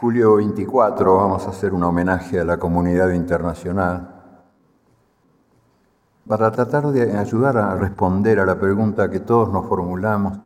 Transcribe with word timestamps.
Julio 0.00 0.36
24 0.36 1.16
vamos 1.16 1.44
a 1.44 1.50
hacer 1.50 1.74
un 1.74 1.82
homenaje 1.82 2.38
a 2.38 2.44
la 2.44 2.56
comunidad 2.56 3.10
internacional 3.10 4.14
para 6.24 6.52
tratar 6.52 6.86
de 6.92 7.18
ayudar 7.18 7.56
a 7.56 7.74
responder 7.74 8.38
a 8.38 8.46
la 8.46 8.60
pregunta 8.60 9.10
que 9.10 9.18
todos 9.18 9.52
nos 9.52 9.66
formulamos, 9.66 10.38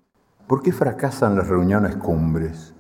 ¿por 0.47 0.63
qué 0.63 0.73
fracasan 0.73 1.37
las 1.37 1.49
reuniones 1.49 1.97
cumbres? 1.97 2.73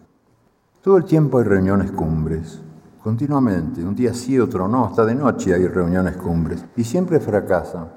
Todo 0.80 0.96
el 0.96 1.04
tiempo 1.04 1.40
hay 1.40 1.44
reuniones 1.44 1.92
cumbres, 1.92 2.62
continuamente, 3.02 3.84
un 3.84 3.94
día 3.94 4.14
sí, 4.14 4.40
otro 4.40 4.66
no, 4.66 4.86
hasta 4.86 5.04
de 5.04 5.14
noche 5.14 5.52
hay 5.52 5.66
reuniones 5.66 6.16
cumbres, 6.16 6.64
y 6.74 6.84
siempre 6.84 7.20
fracasan. 7.20 7.92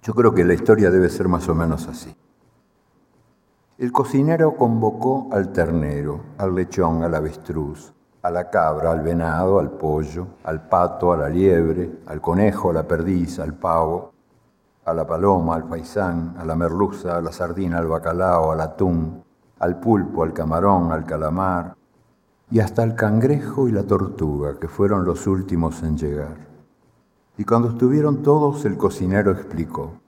Yo 0.00 0.14
creo 0.14 0.32
que 0.32 0.42
la 0.46 0.54
historia 0.54 0.90
debe 0.90 1.10
ser 1.10 1.28
más 1.28 1.46
o 1.50 1.54
menos 1.54 1.86
así. 1.86 2.16
El 3.76 3.92
cocinero 3.92 4.56
convocó 4.56 5.28
al 5.32 5.52
ternero, 5.52 6.20
al 6.38 6.54
lechón, 6.54 7.02
al 7.02 7.14
avestruz, 7.14 7.92
a 8.26 8.30
la 8.30 8.50
cabra, 8.50 8.90
al 8.90 9.02
venado, 9.02 9.60
al 9.60 9.70
pollo, 9.70 10.26
al 10.42 10.66
pato, 10.66 11.12
a 11.12 11.16
la 11.16 11.28
liebre, 11.28 12.00
al 12.06 12.20
conejo, 12.20 12.70
a 12.70 12.72
la 12.72 12.82
perdiz, 12.82 13.38
al 13.38 13.54
pavo, 13.54 14.12
a 14.84 14.92
la 14.92 15.06
paloma, 15.06 15.54
al 15.54 15.68
faisán, 15.68 16.34
a 16.36 16.44
la 16.44 16.56
merluza, 16.56 17.16
a 17.16 17.20
la 17.20 17.30
sardina, 17.30 17.78
al 17.78 17.86
bacalao, 17.86 18.50
al 18.50 18.60
atún, 18.60 19.22
al 19.60 19.78
pulpo, 19.78 20.24
al 20.24 20.32
camarón, 20.32 20.90
al 20.90 21.04
calamar, 21.04 21.76
y 22.50 22.58
hasta 22.58 22.82
al 22.82 22.96
cangrejo 22.96 23.68
y 23.68 23.72
la 23.72 23.84
tortuga, 23.84 24.58
que 24.58 24.66
fueron 24.66 25.04
los 25.04 25.28
últimos 25.28 25.84
en 25.84 25.96
llegar. 25.96 26.36
Y 27.38 27.44
cuando 27.44 27.68
estuvieron 27.68 28.22
todos, 28.24 28.64
el 28.64 28.76
cocinero 28.76 29.30
explicó, 29.30 30.00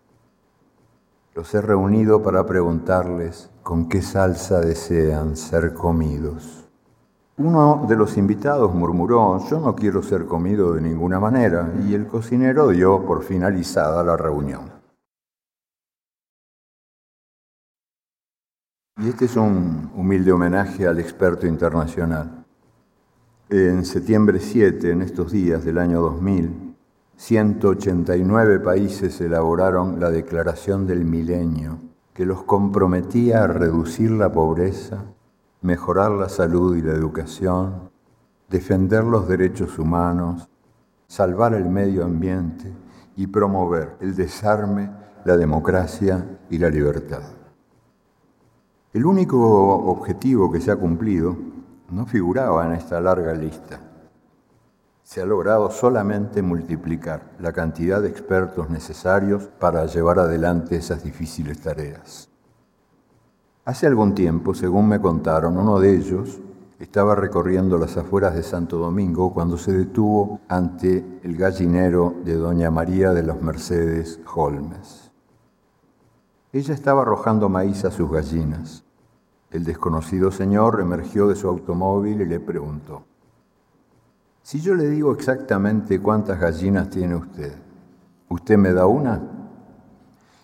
los 1.36 1.54
he 1.54 1.60
reunido 1.60 2.20
para 2.20 2.44
preguntarles 2.46 3.48
con 3.62 3.88
qué 3.88 4.02
salsa 4.02 4.60
desean 4.60 5.36
ser 5.36 5.72
comidos. 5.72 6.67
Uno 7.38 7.86
de 7.88 7.94
los 7.94 8.16
invitados 8.16 8.74
murmuró, 8.74 9.38
yo 9.48 9.60
no 9.60 9.76
quiero 9.76 10.02
ser 10.02 10.26
comido 10.26 10.72
de 10.72 10.80
ninguna 10.80 11.20
manera, 11.20 11.72
y 11.86 11.94
el 11.94 12.08
cocinero 12.08 12.66
dio 12.66 13.06
por 13.06 13.22
finalizada 13.22 14.02
la 14.02 14.16
reunión. 14.16 14.72
Y 19.00 19.10
este 19.10 19.26
es 19.26 19.36
un 19.36 19.92
humilde 19.94 20.32
homenaje 20.32 20.88
al 20.88 20.98
experto 20.98 21.46
internacional. 21.46 22.44
En 23.48 23.84
septiembre 23.84 24.40
7, 24.40 24.90
en 24.90 25.02
estos 25.02 25.30
días 25.30 25.64
del 25.64 25.78
año 25.78 26.00
2000, 26.00 26.74
189 27.14 28.58
países 28.58 29.20
elaboraron 29.20 30.00
la 30.00 30.10
Declaración 30.10 30.88
del 30.88 31.04
Milenio, 31.04 31.78
que 32.14 32.26
los 32.26 32.42
comprometía 32.42 33.44
a 33.44 33.46
reducir 33.46 34.10
la 34.10 34.32
pobreza 34.32 35.04
mejorar 35.60 36.12
la 36.12 36.28
salud 36.28 36.76
y 36.76 36.82
la 36.82 36.92
educación, 36.92 37.90
defender 38.48 39.04
los 39.04 39.28
derechos 39.28 39.78
humanos, 39.78 40.48
salvar 41.06 41.54
el 41.54 41.68
medio 41.68 42.04
ambiente 42.04 42.72
y 43.16 43.26
promover 43.26 43.96
el 44.00 44.14
desarme, 44.14 44.90
la 45.24 45.36
democracia 45.36 46.38
y 46.48 46.58
la 46.58 46.70
libertad. 46.70 47.22
El 48.92 49.04
único 49.04 49.38
objetivo 49.90 50.50
que 50.50 50.60
se 50.60 50.70
ha 50.70 50.76
cumplido 50.76 51.36
no 51.90 52.06
figuraba 52.06 52.66
en 52.66 52.72
esta 52.72 53.00
larga 53.00 53.34
lista. 53.34 53.80
Se 55.02 55.22
ha 55.22 55.26
logrado 55.26 55.70
solamente 55.70 56.42
multiplicar 56.42 57.32
la 57.38 57.52
cantidad 57.52 58.00
de 58.00 58.08
expertos 58.08 58.70
necesarios 58.70 59.48
para 59.58 59.86
llevar 59.86 60.18
adelante 60.18 60.76
esas 60.76 61.02
difíciles 61.02 61.60
tareas. 61.60 62.28
Hace 63.68 63.86
algún 63.86 64.14
tiempo, 64.14 64.54
según 64.54 64.88
me 64.88 64.98
contaron, 64.98 65.58
uno 65.58 65.78
de 65.78 65.94
ellos 65.94 66.40
estaba 66.78 67.14
recorriendo 67.14 67.76
las 67.76 67.98
afueras 67.98 68.34
de 68.34 68.42
Santo 68.42 68.78
Domingo 68.78 69.34
cuando 69.34 69.58
se 69.58 69.74
detuvo 69.74 70.40
ante 70.48 71.20
el 71.22 71.36
gallinero 71.36 72.14
de 72.24 72.32
Doña 72.36 72.70
María 72.70 73.12
de 73.12 73.22
los 73.22 73.42
Mercedes 73.42 74.20
Holmes. 74.34 75.10
Ella 76.50 76.72
estaba 76.72 77.02
arrojando 77.02 77.50
maíz 77.50 77.84
a 77.84 77.90
sus 77.90 78.10
gallinas. 78.10 78.84
El 79.50 79.64
desconocido 79.64 80.30
señor 80.30 80.80
emergió 80.80 81.28
de 81.28 81.36
su 81.36 81.46
automóvil 81.46 82.22
y 82.22 82.24
le 82.24 82.40
preguntó, 82.40 83.02
si 84.40 84.62
yo 84.62 84.74
le 84.74 84.88
digo 84.88 85.12
exactamente 85.12 86.00
cuántas 86.00 86.40
gallinas 86.40 86.88
tiene 86.88 87.16
usted, 87.16 87.52
¿usted 88.30 88.56
me 88.56 88.72
da 88.72 88.86
una? 88.86 89.37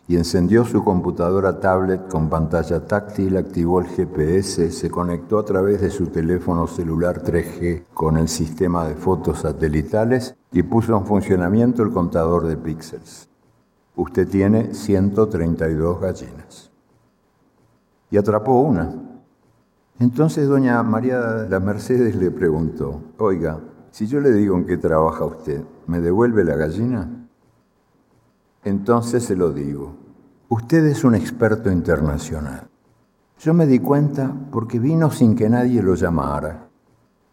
Y 0.07 0.17
encendió 0.17 0.65
su 0.65 0.85
computadora 0.85 1.61
tablet 1.61 2.09
con 2.09 2.29
pantalla 2.29 2.85
táctil, 2.87 3.39
activó 3.39 3.81
el 3.81 3.87
GPS, 3.87 4.71
se 4.71 4.91
conectó 4.91 5.39
a 5.39 5.45
través 5.45 5.81
de 5.81 5.91
su 5.91 6.09
teléfono 6.09 6.67
celular 6.67 7.23
3G 7.23 7.85
con 7.95 8.19
el 8.19 8.29
sistema 8.29 8.87
de 8.87 8.97
fotos 8.97 9.41
satelitales 9.41 10.37
y 10.53 10.63
puso 10.63 10.97
en 10.97 11.07
funcionamiento 11.07 11.83
el 11.83 11.91
contador 11.91 12.47
de 12.47 12.57
píxeles. 12.57 13.29
Usted 13.97 14.29
tiene 14.29 14.75
132 14.75 16.01
gallinas. 16.01 16.71
Y 18.11 18.19
atrapó 18.19 18.61
una. 18.61 18.95
Entonces 19.99 20.49
doña 20.49 20.83
María 20.83 21.21
de 21.21 21.49
las 21.49 21.63
Mercedes 21.63 22.15
le 22.17 22.31
preguntó, 22.31 23.01
oiga, 23.19 23.61
si 23.91 24.07
yo 24.07 24.21
le 24.21 24.33
digo 24.33 24.57
en 24.57 24.67
qué 24.67 24.77
trabaja 24.77 25.25
usted, 25.25 25.63
¿me 25.87 26.01
devuelve 26.01 26.45
la 26.45 26.57
gallina? 26.57 27.24
Entonces 28.65 29.25
se 29.25 29.37
lo 29.37 29.53
digo, 29.53 29.95
usted 30.49 30.87
es 30.87 31.05
un 31.05 31.15
experto 31.15 31.71
internacional. 31.71 32.67
Yo 33.39 33.53
me 33.53 33.67
di 33.67 33.79
cuenta 33.79 34.35
porque 34.51 34.79
vino 34.79 35.11
sin 35.11 35.37
que 35.37 35.51
nadie 35.51 35.83
lo 35.83 35.95
llamara. 35.95 36.71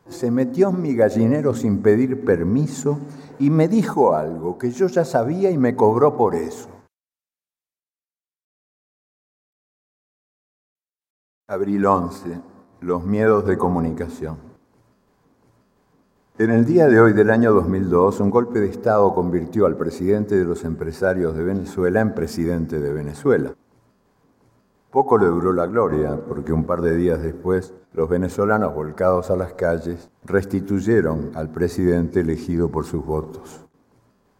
Se 0.09 0.29
metió 0.29 0.69
en 0.69 0.81
mi 0.81 0.93
gallinero 0.93 1.53
sin 1.53 1.81
pedir 1.81 2.25
permiso 2.25 2.99
y 3.39 3.49
me 3.49 3.69
dijo 3.69 4.13
algo 4.13 4.57
que 4.57 4.71
yo 4.71 4.87
ya 4.87 5.05
sabía 5.05 5.49
y 5.51 5.57
me 5.57 5.73
cobró 5.73 6.17
por 6.17 6.35
eso. 6.35 6.67
Abril 11.47 11.85
11. 11.85 12.41
Los 12.81 13.05
miedos 13.05 13.45
de 13.45 13.57
comunicación. 13.57 14.50
En 16.41 16.49
el 16.49 16.65
día 16.65 16.87
de 16.87 16.99
hoy 16.99 17.13
del 17.13 17.29
año 17.29 17.53
2002, 17.53 18.19
un 18.19 18.31
golpe 18.31 18.59
de 18.59 18.67
Estado 18.67 19.13
convirtió 19.13 19.67
al 19.67 19.77
presidente 19.77 20.35
de 20.35 20.43
los 20.43 20.63
empresarios 20.63 21.35
de 21.35 21.43
Venezuela 21.43 22.01
en 22.01 22.15
presidente 22.15 22.79
de 22.79 22.91
Venezuela. 22.91 23.53
Poco 24.89 25.19
le 25.19 25.27
duró 25.27 25.53
la 25.53 25.67
gloria, 25.67 26.19
porque 26.27 26.51
un 26.51 26.63
par 26.63 26.81
de 26.81 26.95
días 26.95 27.21
después, 27.21 27.75
los 27.93 28.09
venezolanos 28.09 28.73
volcados 28.73 29.29
a 29.29 29.35
las 29.35 29.53
calles 29.53 30.09
restituyeron 30.23 31.29
al 31.35 31.51
presidente 31.51 32.21
elegido 32.21 32.71
por 32.71 32.85
sus 32.85 33.05
votos. 33.05 33.67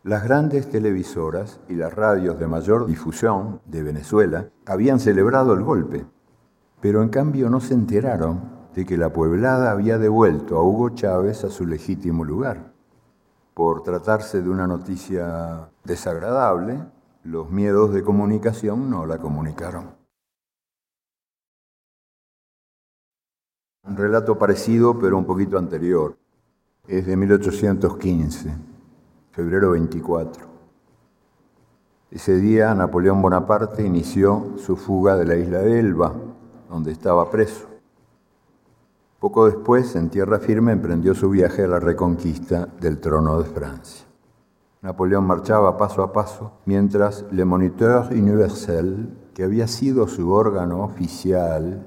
Las 0.03 0.23
grandes 0.23 0.72
televisoras 0.72 1.59
y 1.69 1.75
las 1.75 1.94
radios 1.94 2.39
de 2.39 2.47
mayor 2.47 2.88
difusión 2.88 3.62
de 3.68 3.83
Venezuela 3.83 4.47
habían 4.66 5.00
celebrado 5.00 5.53
el 5.53 5.62
golpe, 5.62 6.03
pero 6.81 7.03
en 7.03 7.09
cambio 7.09 7.47
no 7.51 7.59
se 7.59 7.75
enteraron 7.75 8.60
de 8.75 8.85
que 8.85 8.97
la 8.97 9.11
pueblada 9.11 9.71
había 9.71 9.97
devuelto 9.97 10.57
a 10.57 10.63
Hugo 10.63 10.89
Chávez 10.91 11.43
a 11.43 11.49
su 11.49 11.65
legítimo 11.65 12.23
lugar. 12.23 12.71
Por 13.53 13.83
tratarse 13.83 14.41
de 14.41 14.49
una 14.49 14.65
noticia 14.65 15.69
desagradable, 15.83 16.79
los 17.23 17.49
miedos 17.49 17.93
de 17.93 18.03
comunicación 18.03 18.89
no 18.89 19.05
la 19.05 19.17
comunicaron. 19.17 19.91
Un 23.83 23.97
relato 23.97 24.37
parecido, 24.37 24.97
pero 24.99 25.17
un 25.17 25.25
poquito 25.25 25.57
anterior. 25.57 26.17
Es 26.88 27.05
de 27.05 27.17
1815, 27.17 28.53
febrero 29.31 29.71
24. 29.71 30.45
Ese 32.12 32.35
día 32.35 32.74
Napoleón 32.75 33.21
Bonaparte 33.21 33.85
inició 33.85 34.57
su 34.57 34.75
fuga 34.75 35.15
de 35.15 35.25
la 35.25 35.35
isla 35.35 35.59
de 35.59 35.79
Elba, 35.79 36.13
donde 36.69 36.91
estaba 36.91 37.29
preso. 37.29 37.70
Poco 39.21 39.45
después, 39.45 39.95
en 39.95 40.09
tierra 40.09 40.39
firme, 40.39 40.71
emprendió 40.71 41.13
su 41.13 41.29
viaje 41.29 41.65
a 41.65 41.68
la 41.68 41.79
reconquista 41.79 42.68
del 42.79 43.00
trono 43.00 43.38
de 43.39 43.45
Francia. 43.45 44.07
Napoleón 44.81 45.27
marchaba 45.27 45.77
paso 45.77 46.01
a 46.01 46.12
paso, 46.12 46.53
mientras 46.65 47.27
Le 47.29 47.45
Moniteur 47.45 48.07
Universel, 48.12 49.15
que 49.35 49.44
había 49.44 49.68
sido 49.68 50.07
su 50.07 50.31
órgano 50.31 50.83
oficial, 50.83 51.85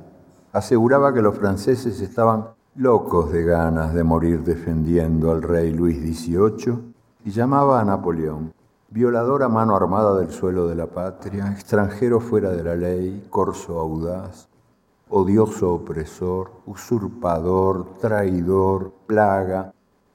aseguraba 0.52 1.12
que 1.12 1.22
los 1.22 1.36
franceses 1.36 2.00
estaban 2.00 2.50
locos 2.76 3.32
de 3.32 3.42
ganas 3.42 3.92
de 3.94 4.04
morir 4.04 4.44
defendiendo 4.44 5.32
al 5.32 5.42
rey 5.42 5.72
Luis 5.72 5.98
XVIII 5.98 6.94
y 7.24 7.32
llamaba 7.32 7.80
a 7.80 7.84
Napoleón 7.84 8.52
violador 8.90 9.42
a 9.42 9.48
mano 9.48 9.74
armada 9.74 10.16
del 10.20 10.30
suelo 10.30 10.68
de 10.68 10.76
la 10.76 10.86
patria, 10.86 11.50
extranjero 11.50 12.20
fuera 12.20 12.52
de 12.52 12.62
la 12.62 12.76
ley, 12.76 13.26
corso 13.28 13.80
audaz, 13.80 14.48
odioso 15.16 15.72
opresor, 15.72 16.50
usurpador, 16.66 17.98
traidor, 18.00 18.92
plaga, 19.06 19.72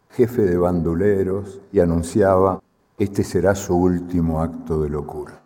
jefe 0.09 0.41
de 0.41 0.57
bandoleros, 0.57 1.61
y 1.71 1.79
anunciaba, 1.79 2.61
este 2.97 3.23
será 3.23 3.55
su 3.55 3.77
último 3.77 4.41
acto 4.41 4.81
de 4.81 4.89
locura. 4.89 5.41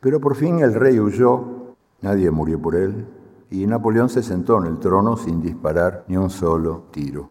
Pero 0.00 0.18
por 0.18 0.34
fin 0.34 0.60
el 0.60 0.72
rey 0.72 0.98
huyó, 0.98 1.74
nadie 2.00 2.30
murió 2.30 2.58
por 2.58 2.74
él, 2.74 3.06
y 3.50 3.66
Napoleón 3.66 4.08
se 4.08 4.22
sentó 4.22 4.58
en 4.58 4.68
el 4.68 4.78
trono 4.78 5.18
sin 5.18 5.42
disparar 5.42 6.06
ni 6.08 6.16
un 6.16 6.30
solo 6.30 6.84
tiro. 6.90 7.28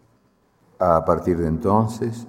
A 0.77 1.03
partir 1.03 1.39
de 1.39 1.47
entonces, 1.47 2.27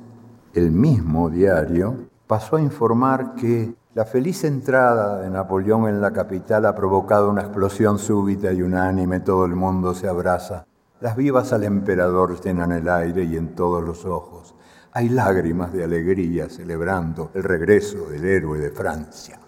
el 0.54 0.70
mismo 0.70 1.28
diario 1.28 1.94
pasó 2.26 2.56
a 2.56 2.62
informar 2.62 3.34
que 3.34 3.74
la 3.94 4.04
feliz 4.04 4.42
entrada 4.42 5.20
de 5.20 5.30
Napoleón 5.30 5.88
en 5.88 6.00
la 6.00 6.12
capital 6.12 6.66
ha 6.66 6.74
provocado 6.74 7.30
una 7.30 7.42
explosión 7.42 8.00
súbita 8.00 8.52
y 8.52 8.60
unánime, 8.60 9.20
todo 9.20 9.44
el 9.44 9.54
mundo 9.54 9.94
se 9.94 10.08
abraza. 10.08 10.66
Las 11.00 11.14
vivas 11.14 11.52
al 11.52 11.62
emperador 11.62 12.40
llenan 12.42 12.72
el 12.72 12.88
aire 12.88 13.22
y 13.22 13.36
en 13.36 13.54
todos 13.54 13.84
los 13.84 14.04
ojos. 14.04 14.56
Hay 14.90 15.10
lágrimas 15.10 15.72
de 15.72 15.84
alegría 15.84 16.48
celebrando 16.48 17.30
el 17.34 17.44
regreso 17.44 18.10
del 18.10 18.24
héroe 18.24 18.58
de 18.58 18.72
Francia. 18.72 19.38